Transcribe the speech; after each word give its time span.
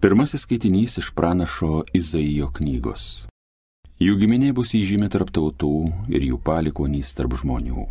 Pirmasis 0.00 0.44
skaitinys 0.46 0.98
iš 0.98 1.10
pranašo 1.10 1.82
Izaijo 1.90 2.52
knygos. 2.54 3.26
Jų 3.98 4.14
giminė 4.20 4.52
bus 4.54 4.76
įžymė 4.78 5.08
tarp 5.10 5.32
tautų 5.34 5.72
ir 6.14 6.22
jų 6.22 6.38
palikonys 6.46 7.10
tarp 7.18 7.34
žmonių. 7.40 7.88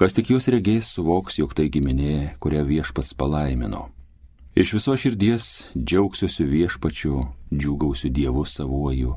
Kas 0.00 0.16
tik 0.16 0.30
juos 0.32 0.48
regės, 0.48 0.88
suvoks, 0.88 1.36
jog 1.42 1.52
tai 1.52 1.66
giminė, 1.68 2.32
kurią 2.40 2.62
viešpats 2.64 3.12
palaimino. 3.12 3.90
Iš 4.56 4.72
viso 4.78 4.96
širdies 4.96 5.50
džiaugsiuosi 5.76 6.48
viešpačiu, 6.48 7.20
džiūgausiu 7.52 8.08
Dievu 8.08 8.46
savuoju, 8.48 9.12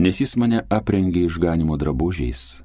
nes 0.00 0.20
jis 0.24 0.38
mane 0.40 0.64
aprengė 0.72 1.26
išganimo 1.28 1.76
drabužiais 1.76 2.64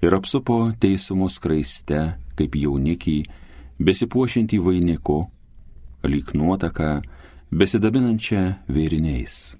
ir 0.00 0.14
apsupo 0.14 0.70
teisumo 0.80 1.28
skraiste, 1.28 2.16
kaip 2.38 2.56
jaunikį, 2.56 3.18
besipuošiantį 3.82 4.64
vainiku, 4.64 5.20
lyg 6.06 6.32
nuotaka, 6.38 7.02
besidabinančią 7.50 8.42
vėriniais. 8.68 9.56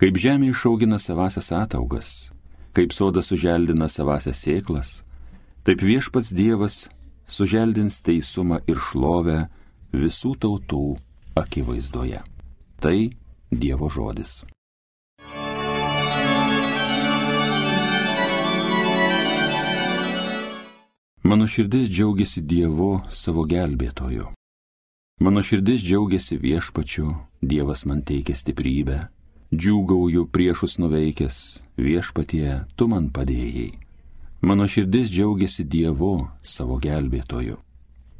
Kaip 0.00 0.16
žemė 0.16 0.50
išaugina 0.52 0.98
savasias 1.00 1.50
ataugas, 1.52 2.30
kaip 2.76 2.92
sodas 2.96 3.28
suželdina 3.28 3.88
savasias 3.88 4.40
sėklas, 4.44 5.02
taip 5.64 5.82
viešpats 5.84 6.32
Dievas 6.32 6.88
suželdins 7.28 8.00
teisumą 8.04 8.60
ir 8.66 8.80
šlovę 8.80 9.42
visų 9.92 10.34
tautų 10.40 10.84
akivaizdoje. 11.36 12.22
Tai 12.80 12.98
Dievo 13.50 13.90
žodis. 13.92 14.40
Mano 21.22 21.46
širdis 21.46 21.90
džiaugiasi 21.92 22.40
Dievu 22.40 23.02
savo 23.12 23.44
gelbėtoju. 23.44 24.30
Mano 25.20 25.42
širdis 25.42 25.82
džiaugiasi 25.84 26.36
viešpačiu, 26.40 27.10
Dievas 27.42 27.84
man 27.84 27.98
teikia 28.08 28.32
stiprybę, 28.32 29.02
džiūgauju 29.52 30.22
priešus 30.32 30.78
nuveikęs, 30.80 31.36
viešpatie, 31.76 32.62
tu 32.72 32.88
man 32.88 33.10
padėjai. 33.12 33.74
Mano 34.40 34.64
širdis 34.64 35.12
džiaugiasi 35.12 35.66
Dievu, 35.68 36.14
savo 36.40 36.80
gelbėtoju. 36.80 37.58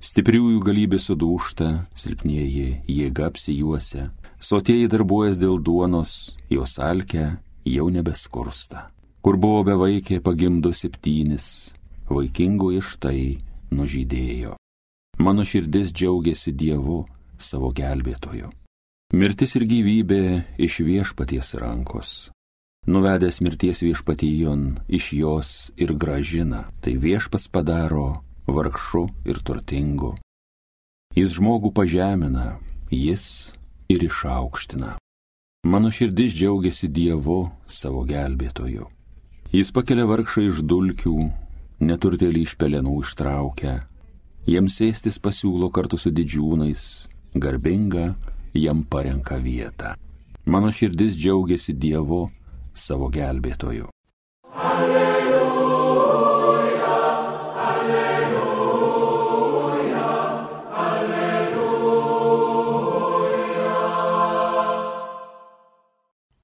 Stipriųjų 0.00 0.60
galybė 0.60 1.00
sudūšta, 1.00 1.70
silpnieji 1.97 2.69
jėga 2.84 3.32
apsijuose, 3.32 4.10
sotieji 4.36 4.92
darbuojas 4.92 5.41
dėl 5.41 5.56
duonos, 5.56 6.36
jos 6.53 6.77
alkia 6.77 7.38
jau 7.64 7.88
nebeskursta. 7.88 8.91
Kur 9.25 9.41
buvo 9.41 9.64
bevaikė 9.72 10.20
pagimdo 10.20 10.77
septynis, 10.77 11.72
vaikingo 12.12 12.75
iš 12.77 12.98
tai 13.00 13.20
nužydėjo. 13.72 14.60
Mano 15.20 15.44
širdis 15.44 15.90
džiaugiasi 15.92 16.54
Dievu, 16.56 17.02
savo 17.36 17.68
gelbėtoju. 17.76 18.46
Mirtis 19.12 19.52
ir 19.58 19.66
gyvybė 19.68 20.20
iš 20.64 20.78
viešpaties 20.86 21.50
rankos. 21.60 22.12
Nuvedęs 22.88 23.42
mirties 23.44 23.82
viešpatyjon 23.84 24.62
iš 24.88 25.10
jos 25.18 25.50
ir 25.76 25.92
gražina, 25.92 26.62
tai 26.80 26.94
viešpats 26.96 27.50
padaro 27.52 28.22
vargšu 28.48 29.02
ir 29.28 29.42
turtingu. 29.44 30.14
Jis 31.12 31.36
žmogų 31.36 31.74
pažemina, 31.76 32.56
jis 32.88 33.52
ir 33.92 34.08
išaukština. 34.08 34.96
Mano 35.68 35.92
širdis 35.92 36.32
džiaugiasi 36.32 36.88
Dievu 36.88 37.42
savo 37.68 38.06
gelbėtoju. 38.08 38.88
Jis 39.52 39.68
pakelia 39.68 40.08
vargšą 40.08 40.48
iš 40.48 40.64
dulkių, 40.64 41.18
neturtėlį 41.84 42.48
iš 42.48 42.56
pelenų 42.56 43.02
ištraukia, 43.04 43.82
jiems 44.51 44.81
sėstis 44.81 45.19
pasiūlo 45.23 45.69
kartu 45.70 45.97
su 46.01 46.11
didžiūnais, 46.11 46.83
garbinga 47.39 48.15
jam 48.55 48.83
parenka 48.83 49.37
vietą. 49.39 49.95
Mano 50.51 50.73
širdis 50.75 51.15
džiaugiasi 51.15 51.73
Dievu, 51.79 52.31
savo 52.75 53.09
gelbėtoju. 53.15 53.87
Alleluja, 54.71 55.77
alleluja, 57.69 58.49
alleluja. 60.89 62.10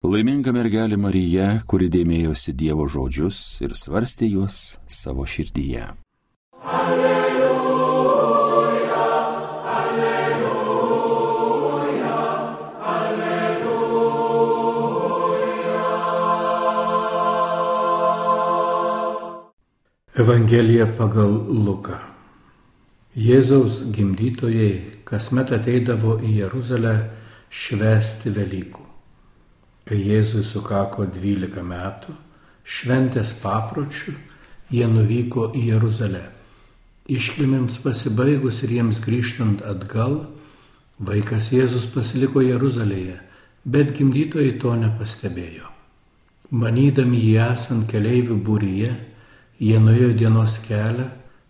Laiminga 0.07 0.55
mergelė 0.55 0.97
Marija, 1.01 1.61
kuri 1.67 1.91
dėmėjosi 1.91 2.55
Dievo 2.55 2.87
žodžius 2.87 3.61
ir 3.67 3.75
svarstė 3.75 4.31
juos 4.31 4.79
savo 4.87 5.27
širdyje. 5.27 6.06
Evangelija 20.17 20.87
pagal 20.97 21.35
Luką. 21.53 21.99
Jėzaus 23.21 23.83
gimdytojai 23.93 25.03
kasmet 25.05 25.51
ateidavo 25.53 26.15
į 26.25 26.31
Jeruzalę 26.39 26.93
švesti 27.53 28.31
Velykų. 28.33 28.85
Kai 29.85 29.99
Jėzui 30.01 30.41
sukako 30.41 31.05
12 31.13 31.61
metų, 31.69 32.15
šventės 32.65 33.35
papročių, 33.43 34.15
jie 34.73 34.87
nuvyko 34.89 35.51
į 35.53 35.67
Jeruzalę. 35.75 36.23
Iškilmėms 37.13 37.77
pasibaigus 37.85 38.63
ir 38.65 38.73
jiems 38.79 39.03
grįžtant 39.05 39.61
atgal, 39.69 40.23
vaikas 40.97 41.51
Jėzus 41.53 41.85
pasiliko 41.93 42.41
Jeruzalėje, 42.41 43.19
bet 43.69 43.93
gimdytojai 44.01 44.57
to 44.65 44.73
nepastebėjo. 44.81 45.69
Manydami 46.57 47.21
jį 47.21 47.37
esant 47.51 47.85
keleivių 47.93 48.41
būryje, 48.49 48.95
Jie 49.57 49.79
nuėjo 49.81 50.11
dienos 50.13 50.59
kelią, 50.67 51.07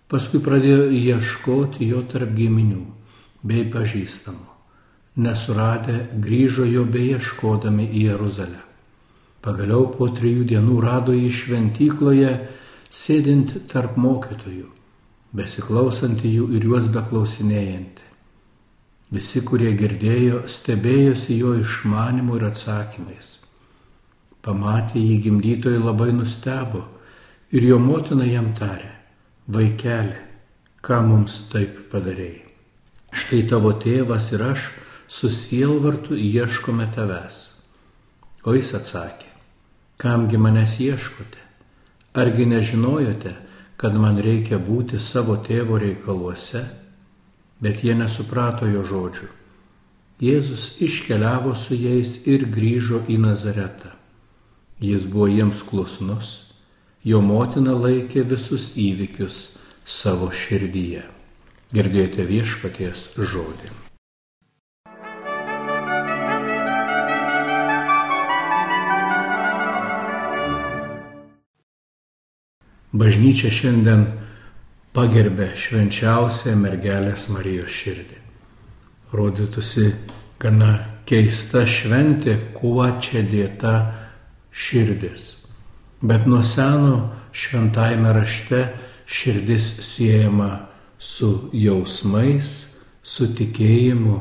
paskui 0.06 0.38
pradėjo 0.38 0.90
ieškoti 0.94 1.88
jo 1.90 2.04
tarp 2.06 2.36
giminių 2.36 2.84
bei 3.42 3.64
pažįstamų. 3.66 4.46
Nesuradę, 5.26 5.96
grįžo 6.22 6.68
jo 6.68 6.84
beieškodami 6.86 7.88
į 7.88 8.04
Jeruzalę. 8.12 8.62
Pagaliau 9.42 9.88
po 9.96 10.10
trijų 10.14 10.44
dienų 10.52 10.78
rado 10.84 11.14
jį 11.16 11.30
šventykloje, 11.34 12.32
sėdint 12.94 13.54
tarp 13.72 13.96
mokytojų, 13.98 14.68
besiklausantį 15.34 16.34
jų 16.36 16.48
ir 16.58 16.70
juos 16.70 16.90
beklausinėjantį. 16.92 18.04
Visi, 19.16 19.42
kurie 19.46 19.72
girdėjo, 19.78 20.44
stebėjosi 20.50 21.38
jo 21.40 21.56
išmanimu 21.58 22.38
ir 22.38 22.50
atsakymais. 22.52 23.38
Pamatė 24.42 25.02
jį 25.02 25.16
gimdytojai 25.26 25.82
labai 25.82 26.12
nustebo 26.14 26.84
Ir 27.54 27.62
jo 27.62 27.76
motina 27.78 28.24
jam 28.26 28.48
tarė, 28.58 28.88
vaikeli, 29.46 30.16
ką 30.82 30.96
mums 31.06 31.44
taip 31.52 31.84
padarėjai. 31.92 32.42
Štai 33.14 33.44
tavo 33.46 33.70
tėvas 33.78 34.32
ir 34.34 34.42
aš 34.48 34.64
su 35.06 35.30
sielvartu 35.30 36.18
ieškome 36.18 36.88
tavęs. 36.96 37.36
O 38.42 38.54
jis 38.56 38.72
atsakė, 38.74 39.30
kamgi 40.02 40.40
manęs 40.42 40.74
ieškote? 40.82 41.38
Argi 42.18 42.48
nežinojote, 42.50 43.36
kad 43.78 43.94
man 43.94 44.18
reikia 44.18 44.58
būti 44.58 44.98
savo 44.98 45.36
tėvo 45.38 45.78
reikaluose? 45.78 46.64
Bet 47.62 47.84
jie 47.86 47.94
nesuprato 47.94 48.66
jo 48.66 48.82
žodžių. 48.82 49.28
Jėzus 50.18 50.66
iškeliavo 50.82 51.54
su 51.54 51.78
jais 51.78 52.18
ir 52.26 52.48
grįžo 52.50 53.04
į 53.06 53.20
Nazaretą. 53.22 53.94
Jis 54.82 55.06
buvo 55.06 55.30
jiems 55.30 55.62
klusnus 55.62 56.45
jo 57.06 57.20
motina 57.22 57.70
laikė 57.78 58.24
visus 58.26 58.72
įvykius 58.74 59.36
savo 59.86 60.32
širdyje. 60.34 61.04
Girdėjote 61.70 62.24
viešpaties 62.26 63.08
žodį. 63.14 63.70
Bažnyčia 72.96 73.50
šiandien 73.52 74.06
pagerbė 74.96 75.50
švenčiausią 75.60 76.56
mergelės 76.58 77.28
Marijos 77.28 77.74
širdį. 77.76 78.20
Rodytųsi 79.14 79.90
gana 80.42 80.72
keista 81.06 81.66
šventė, 81.68 82.38
kuo 82.56 82.86
čia 83.04 83.22
dėta 83.26 83.74
širdis. 84.50 85.45
Bet 86.00 86.26
nuo 86.26 86.42
seno 86.44 87.10
šventajame 87.32 88.12
rašte 88.12 88.66
širdis 89.06 89.80
siejama 89.80 90.66
su 90.98 91.50
jausmais, 91.52 92.76
su 93.02 93.28
tikėjimu 93.38 94.18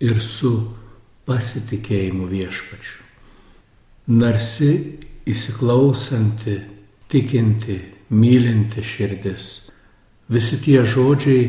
ir 0.00 0.20
su 0.22 0.52
pasitikėjimu 1.26 2.28
viešpačiu. 2.30 3.02
Narsi 4.06 4.70
įsiklausanti, 5.26 6.56
tikinti, 7.10 7.78
mylinti 8.10 8.84
širdis. 8.84 9.48
Visi 10.30 10.58
tie 10.62 10.84
žodžiai 10.86 11.46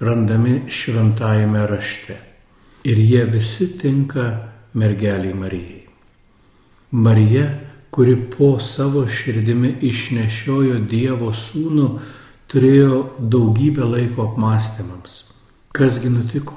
randami 0.00 0.66
šventajame 0.68 1.64
rašte. 1.68 2.18
Ir 2.84 3.00
jie 3.00 3.24
visi 3.24 3.70
tinka 3.80 4.26
mergeliai 4.74 5.34
Marijai. 5.34 5.82
Marija, 6.90 7.46
kuri 7.90 8.16
po 8.30 8.56
savo 8.60 9.06
širdimi 9.08 9.76
išnešiojo 9.88 10.80
Dievo 10.90 11.32
sūnų, 11.32 11.88
turėjo 12.50 13.00
daugybę 13.18 13.86
laiko 13.88 14.30
apmąstymams. 14.30 15.22
Kasgi 15.76 16.10
nutiko? 16.10 16.54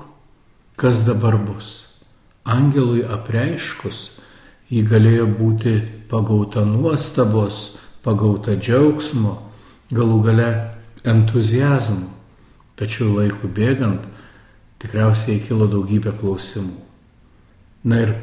Kas 0.80 1.04
dabar 1.06 1.38
bus? 1.38 1.84
Angelui 2.46 3.02
apreiškus, 3.04 4.20
ji 4.70 4.84
galėjo 4.86 5.26
būti 5.40 5.74
pagauta 6.10 6.64
nuostabos, 6.66 7.78
pagauta 8.06 8.56
džiaugsmo, 8.56 9.36
galų 9.92 10.22
gale 10.24 10.50
entuzijazmo. 11.04 12.08
Tačiau 12.80 13.12
laikų 13.18 13.50
bėgant 13.52 14.06
tikriausiai 14.80 15.42
kilo 15.44 15.68
daugybė 15.68 16.14
klausimų. 16.22 16.78
Na 17.84 18.04
ir 18.06 18.14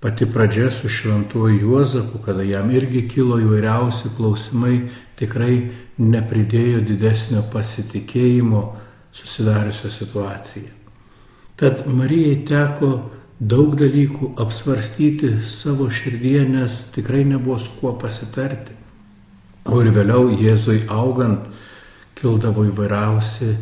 pati 0.00 0.26
pradžia 0.26 0.70
su 0.70 0.88
šventuoju 0.88 1.60
Juozapu, 1.60 2.18
kada 2.24 2.42
jam 2.42 2.70
irgi 2.70 3.08
kilo 3.08 3.40
įvairiausi 3.40 4.12
klausimai, 4.16 4.80
tikrai 5.16 5.70
nepridėjo 5.98 6.82
didesnio 6.84 7.42
pasitikėjimo 7.52 8.62
susidariusią 9.16 9.90
situaciją. 9.90 10.72
Tad 11.56 11.86
Marijai 11.88 12.42
teko 12.44 12.90
daug 13.40 13.76
dalykų 13.76 14.34
apsvarstyti 14.40 15.38
savo 15.48 15.88
širdyje, 15.92 16.42
nes 16.48 16.82
tikrai 16.92 17.24
nebuvo 17.24 17.58
su 17.58 17.72
kuo 17.80 17.94
pasitarti. 18.00 18.76
O 19.66 19.80
ir 19.82 19.90
vėliau 19.90 20.28
Jėzui 20.36 20.84
augant 20.92 21.48
kildavo 22.16 22.66
įvairiausi 22.68 23.54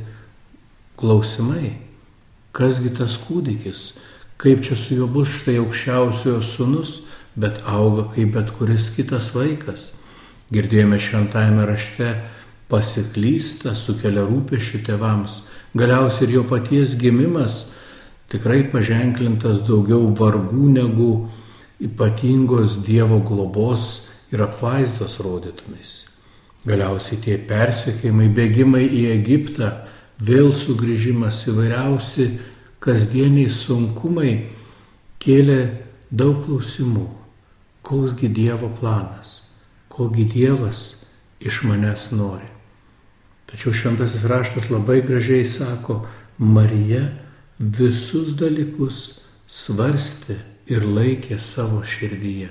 klausimai. 0.99 1.77
Kasgi 2.55 2.91
tas 2.99 3.17
kūdikis, 3.19 3.95
kaip 4.37 4.65
čia 4.67 4.77
su 4.77 4.97
juo 4.99 5.09
bus 5.11 5.33
štai 5.41 5.57
aukščiausiojo 5.63 6.43
sunus, 6.43 7.01
bet 7.35 7.61
auga 7.67 8.09
kaip 8.15 8.33
bet 8.35 8.53
kuris 8.59 8.91
kitas 8.97 9.33
vaikas. 9.35 9.91
Girdėjome 10.55 11.01
šventajame 11.01 11.67
rašte, 11.67 12.11
pasiklysta, 12.71 13.75
sukelia 13.75 14.25
rūpešių 14.29 14.83
tėvams. 14.87 15.41
Galiausiai 15.75 16.29
ir 16.29 16.35
jo 16.39 16.45
paties 16.49 16.95
gimimas 16.99 17.65
tikrai 18.31 18.63
paženklintas 18.71 19.65
daugiau 19.67 20.13
vargų 20.19 20.71
negu 20.75 21.11
ypatingos 21.83 22.79
Dievo 22.87 23.21
globos 23.27 24.05
ir 24.33 24.43
apvaizdos 24.45 25.19
rodytumais. 25.23 26.05
Galiausiai 26.65 27.21
tie 27.21 27.37
persiekimai, 27.39 28.31
bėgimai 28.33 28.87
į 28.87 29.05
Egiptą, 29.13 29.71
vėl 30.25 30.53
sugrįžimas 30.57 31.43
įvairiausi 31.51 32.31
kasdieniai 32.85 33.51
sunkumai 33.53 34.33
kėlė 35.23 35.61
daug 36.13 36.45
klausimų. 36.45 37.09
Koksgi 37.85 38.31
Dievo 38.33 38.71
planas, 38.79 39.43
kogi 39.93 40.25
Dievas 40.25 41.05
iš 41.45 41.61
manęs 41.69 42.07
nori. 42.17 42.49
Tačiau 43.51 43.75
šventasis 43.77 44.25
raštas 44.25 44.71
labai 44.73 45.03
gražiai 45.05 45.45
sako, 45.45 45.99
Marija 46.39 47.03
visus 47.59 48.33
dalykus 48.41 49.03
svarstė 49.45 50.39
ir 50.73 50.89
laikė 50.89 51.37
savo 51.37 51.83
širdyje. 51.85 52.49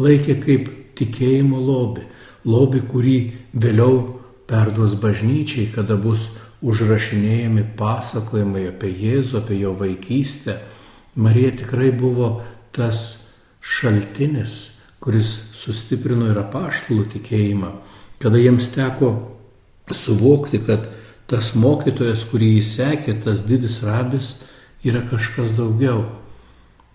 Laikė 0.00 0.38
kaip 0.40 0.72
tikėjimo 0.96 1.60
lobį 1.60 2.08
lobį, 2.44 2.80
kurį 2.90 3.16
vėliau 3.54 4.21
perduos 4.52 4.92
bažnyčiai, 5.00 5.70
kada 5.72 5.96
bus 5.96 6.28
užrašinėjami 6.62 7.64
pasakojimai 7.78 8.68
apie 8.70 8.92
Jėzų, 8.92 9.40
apie 9.40 9.58
jo 9.62 9.72
vaikystę. 9.78 10.60
Marija 11.16 11.56
tikrai 11.62 11.90
buvo 11.96 12.42
tas 12.76 13.02
šaltinis, 13.62 14.76
kuris 15.02 15.32
sustiprino 15.58 16.28
ir 16.30 16.38
apaštalų 16.42 17.08
tikėjimą, 17.16 17.72
kada 18.22 18.38
jiems 18.38 18.68
teko 18.74 19.10
suvokti, 19.90 20.62
kad 20.66 20.90
tas 21.30 21.52
mokytojas, 21.58 22.26
kurį 22.30 22.56
jis 22.58 22.74
sekė, 22.76 23.16
tas 23.24 23.42
didis 23.46 23.80
rabis, 23.86 24.34
yra 24.84 25.02
kažkas 25.08 25.54
daugiau. 25.56 26.04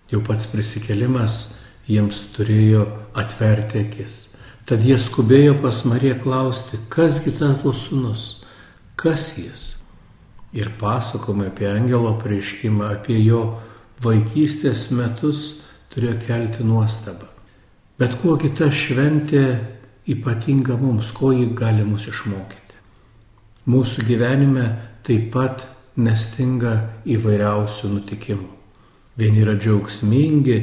Jau 0.08 0.22
pats 0.24 0.48
prisikelimas 0.48 1.58
jiems 1.88 2.22
turėjo 2.36 2.86
atverti 3.18 3.82
akis. 3.84 4.22
Tad 4.68 4.82
jie 4.84 4.98
skubėjo 5.00 5.54
pas 5.62 5.78
Mariją 5.88 6.18
klausti, 6.20 6.76
kasgi 6.92 7.32
tavo 7.38 7.70
sunus, 7.72 8.42
kas 9.00 9.30
jis. 9.40 9.62
Ir 10.52 10.68
pasakojimai 10.76 11.46
apie 11.48 11.70
angelo 11.70 12.10
prieškimą, 12.20 12.90
apie 12.98 13.16
jo 13.22 13.40
vaikystės 14.04 14.90
metus 14.92 15.62
turėjo 15.94 16.18
kelti 16.26 16.66
nuostabą. 16.68 17.30
Bet 17.96 18.18
kuo 18.20 18.34
kita 18.36 18.68
šventė 18.68 19.44
ypatinga 20.08 20.76
mums, 20.76 21.14
ko 21.16 21.30
ji 21.32 21.46
gali 21.56 21.86
mus 21.88 22.04
išmokyti. 22.12 22.76
Mūsų 23.72 24.04
gyvenime 24.04 24.66
taip 25.08 25.30
pat 25.32 25.64
nestinga 25.96 26.74
įvairiausių 27.08 27.94
nutikimų. 27.94 28.50
Vieni 29.16 29.40
yra 29.46 29.56
džiaugsmingi 29.56 30.58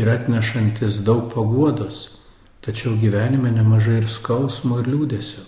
ir 0.00 0.10
atnešantis 0.16 1.02
daug 1.04 1.28
paguodos 1.34 2.19
tačiau 2.64 2.96
gyvenime 3.00 3.50
nemažai 3.54 4.00
ir 4.02 4.08
skausmo, 4.08 4.80
ir 4.80 4.90
liūdėsio. 4.90 5.44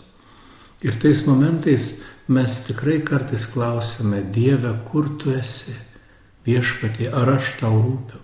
Ir 0.82 0.96
tais 0.98 1.22
momentais 1.26 2.00
mes 2.28 2.58
tikrai 2.66 3.00
kartais 3.06 3.46
klausime, 3.46 4.22
Dieve, 4.34 4.72
kur 4.90 5.12
tu 5.20 5.30
esi, 5.30 5.74
viešpatie, 6.46 7.10
ar 7.12 7.36
aš 7.36 7.52
tau 7.60 7.76
rūpiu. 7.76 8.18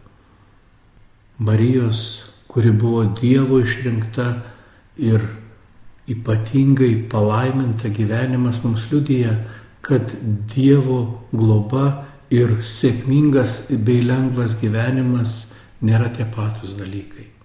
Marijos, 1.39 2.25
kuri 2.51 2.73
buvo 2.75 3.05
Dievo 3.21 3.61
išrinkta 3.63 4.29
ir 4.99 5.23
ypatingai 6.09 7.07
palaiminta 7.11 7.93
gyvenimas 7.95 8.59
mums 8.65 8.89
liudyja, 8.91 9.37
kad 9.81 10.11
Dievo 10.51 11.29
globa 11.31 12.09
ir 12.35 12.59
sėkmingas 12.65 13.69
bei 13.85 14.03
lengvas 14.03 14.57
gyvenimas 14.61 15.45
nėra 15.85 16.11
tie 16.17 16.27
patys 16.27 16.75
dalykai. 16.79 17.38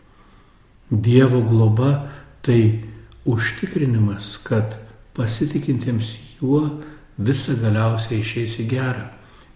Dievo 0.94 1.42
globa 1.42 2.10
tai 2.45 2.84
užtikrinimas, 3.25 4.38
kad 4.45 4.78
pasitikintiems 5.18 6.13
juo 6.42 6.81
visa 7.18 7.56
galiausiai 7.57 8.22
išeis 8.22 8.60
į 8.62 8.68
gerą. 8.69 9.07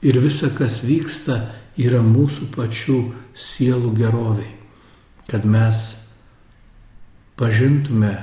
Ir 0.01 0.19
visa, 0.21 0.49
kas 0.53 0.81
vyksta, 0.85 1.37
yra 1.77 2.01
mūsų 2.05 2.49
pačių 2.55 2.97
sielų 3.37 3.93
geroviai. 3.97 4.53
Kad 5.27 5.45
mes 5.45 5.83
pažintume 7.37 8.15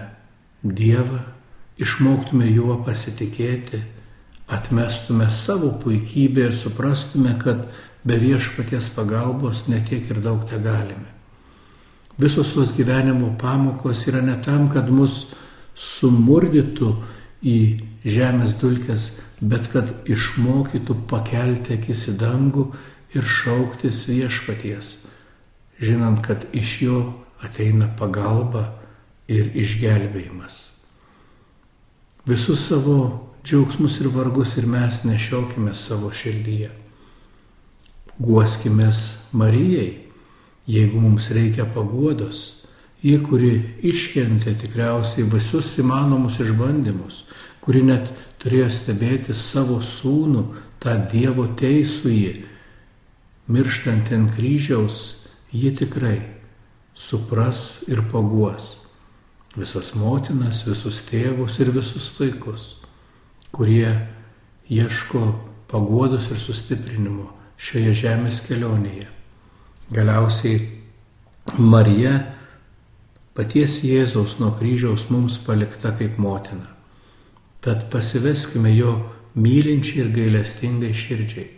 Dievą, 0.65 1.21
išmoktume 1.77 2.47
juo 2.49 2.79
pasitikėti, 2.87 3.83
atmestume 4.49 5.27
savo 5.31 5.75
puikybę 5.83 6.49
ir 6.49 6.55
suprastume, 6.57 7.35
kad 7.43 7.67
be 8.05 8.17
viešpaties 8.21 8.89
pagalbos 8.97 9.67
netiek 9.69 10.09
ir 10.09 10.23
daug 10.25 10.47
te 10.49 10.57
galime. 10.57 11.11
Visos 12.19 12.53
tos 12.55 12.71
gyvenimo 12.77 13.35
pamokos 13.39 14.07
yra 14.07 14.21
ne 14.23 14.37
tam, 14.43 14.69
kad 14.71 14.91
mus 14.91 15.33
sumurdytų 15.75 16.93
į 17.43 17.57
žemės 18.07 18.55
dulkes, 18.61 19.09
bet 19.43 19.67
kad 19.73 19.91
išmokytų 20.07 20.95
pakelti 21.11 21.75
akis 21.75 22.07
į 22.13 22.15
dangų 22.21 22.69
ir 23.19 23.27
šauktis 23.27 24.05
viešpaties, 24.07 24.95
žinant, 25.83 26.23
kad 26.23 26.47
iš 26.55 26.77
jo 26.85 27.01
ateina 27.43 27.91
pagalba 27.99 28.69
ir 29.27 29.51
išgelbėjimas. 29.51 30.61
Visus 32.31 32.63
savo 32.71 33.35
džiaugsmus 33.45 33.99
ir 34.01 34.09
vargus 34.15 34.55
ir 34.57 34.71
mes 34.71 35.03
nešiokime 35.05 35.75
savo 35.75 36.15
širdyje. 36.15 36.71
Guoskime 38.23 38.93
Marijai 39.35 40.04
Jeigu 40.67 41.01
mums 41.01 41.29
reikia 41.35 41.67
paguodos, 41.69 42.65
ji, 43.05 43.19
kuri 43.21 43.53
iškentė 43.85 44.55
tikriausiai 44.63 45.27
visus 45.29 45.75
įmanomus 45.83 46.39
išbandymus, 46.41 47.25
kuri 47.65 47.83
net 47.85 48.13
turėjo 48.41 48.71
stebėti 48.73 49.37
savo 49.37 49.81
sūnų, 49.85 50.45
tą 50.81 50.97
Dievo 51.13 51.47
teisųjį, 51.61 52.33
mirštant 53.49 54.09
ant 54.13 54.33
kryžiaus, 54.37 55.03
ji 55.53 55.71
tikrai 55.77 56.19
supras 56.95 57.85
ir 57.89 58.03
paguos 58.13 58.85
visas 59.57 59.93
motinas, 59.95 60.65
visus 60.67 61.03
tėvus 61.09 61.61
ir 61.63 61.71
visus 61.75 62.09
vaikus, 62.19 62.75
kurie 63.55 63.91
ieško 64.73 65.23
paguodos 65.71 66.31
ir 66.33 66.41
sustiprinimo 66.43 67.31
šioje 67.57 67.95
žemės 68.03 68.41
kelionėje. 68.49 69.07
Galiausiai 69.93 70.63
Marija 71.59 72.15
paties 73.37 73.83
Jėzaus 73.85 74.39
nuo 74.41 74.55
kryžiaus 74.57 75.11
mums 75.11 75.37
palikta 75.45 75.93
kaip 75.99 76.17
motina. 76.19 76.71
Tad 77.61 77.91
pasiveskime 77.93 78.73
jo 78.73 78.95
mylinčiai 79.37 80.05
ir 80.05 80.11
gailestingai 80.15 80.93
širdžiai, 80.97 81.49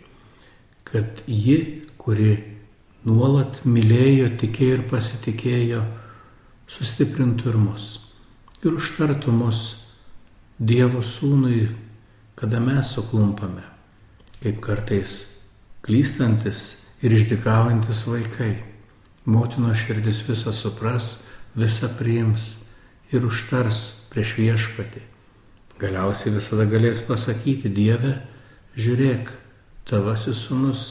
kad 0.87 1.21
ji, 1.27 1.85
kuri 1.99 2.33
nuolat 3.07 3.61
mylėjo, 3.63 4.33
tikėjo 4.41 4.79
ir 4.79 4.83
pasitikėjo, 4.91 5.83
sustiprintų 6.67 7.51
ir 7.51 7.59
mus. 7.61 7.85
Ir 8.63 8.75
užtartų 8.75 9.31
mus 9.31 9.67
Dievo 10.57 11.03
sūnui, 11.05 11.67
kada 12.35 12.59
mes 12.59 12.95
suklumpame, 12.95 13.61
kaip 14.41 14.57
kartais 14.65 15.19
klystantis 15.85 16.86
ir 17.01 17.13
išdikaujantis 17.13 18.05
vaikai. 18.07 18.55
Motino 19.27 19.73
širdis 19.75 20.23
visą 20.27 20.53
supras, 20.55 21.23
visą 21.55 21.89
priims 21.99 22.55
ir 23.11 23.25
užtars 23.27 23.81
prieš 24.11 24.37
viešpatį. 24.39 25.03
Galiausiai 25.77 26.33
visada 26.33 26.65
galės 26.65 27.03
pasakyti, 27.05 27.69
Dieve, 27.69 28.15
žiūrėk, 28.77 29.29
tavasis 29.89 30.47
sunus 30.47 30.85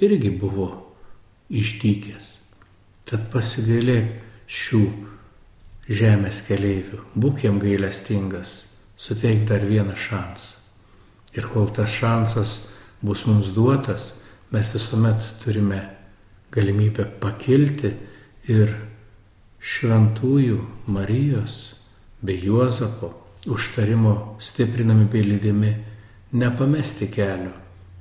irgi 0.00 0.32
buvo 0.34 0.68
išdykęs. 1.48 2.36
Tad 3.08 3.30
pasigailėk 3.32 4.18
šių 4.50 4.82
žemės 5.90 6.42
keleivių, 6.46 7.00
būk 7.18 7.44
jam 7.46 7.58
gailestingas, 7.62 8.64
suteik 9.00 9.46
dar 9.48 9.64
vieną 9.66 9.96
šansą. 9.98 10.58
Ir 11.34 11.46
kol 11.50 11.70
tas 11.70 11.90
šansas 11.94 12.56
bus 13.02 13.24
mums 13.26 13.54
duotas, 13.54 14.19
mes 14.50 14.74
visuomet 14.74 15.26
turime 15.44 15.80
galimybę 16.50 17.06
pakilti 17.22 17.92
ir 18.50 18.74
šventųjų 19.60 20.58
Marijos 20.90 21.58
bei 22.22 22.40
Juozapo 22.42 23.12
užtarimo 23.46 24.36
stiprinami 24.40 25.06
bei 25.12 25.22
lydimi 25.24 25.74
nepamesti 26.32 27.06
kelio, 27.10 27.52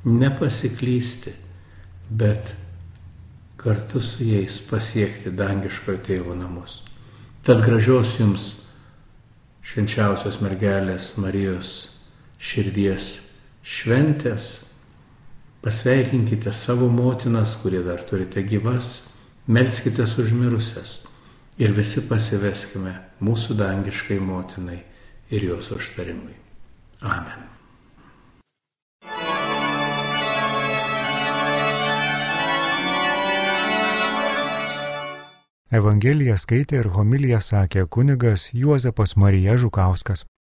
nepasiklysti, 0.04 1.34
bet 2.10 2.54
kartu 3.58 4.02
su 4.02 4.24
jais 4.24 4.60
pasiekti 4.70 5.32
dangiškojo 5.36 6.00
tėvo 6.06 6.36
namus. 6.38 6.80
Tad 7.44 7.64
gražios 7.66 8.16
jums 8.20 8.50
švenčiausios 9.66 10.40
mergelės 10.44 11.14
Marijos 11.20 11.74
širdies 12.40 13.18
šventės. 13.64 14.50
Pasveikinkite 15.62 16.54
savo 16.54 16.88
motinas, 16.88 17.58
kurie 17.62 17.82
dar 17.84 18.04
turite 18.08 18.44
gyvas, 18.48 19.10
melskite 19.48 20.06
užmirusias 20.08 21.02
ir 21.60 21.74
visi 21.76 22.06
pasiveskime 22.08 22.94
mūsų 23.20 23.58
dangiškai 23.60 24.22
motinai 24.24 24.80
ir 25.36 25.48
jos 25.52 25.72
užtarimui. 25.76 26.38
Amen. 27.04 27.50
Evangeliją 35.70 36.40
skaitė 36.40 36.80
ir 36.82 36.94
homiliją 36.96 37.44
sakė 37.44 37.84
kunigas 37.86 38.48
Juozapas 38.56 39.18
Marija 39.20 39.60
Žukauskas. 39.60 40.30